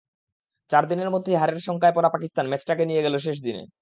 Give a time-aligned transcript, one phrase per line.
[0.71, 3.63] চার দিনের মধ্যেই হারের শঙ্কায় পড়া পাকিস্তান ম্যাচটাকে নিয়ে গেল শেষ দিনে।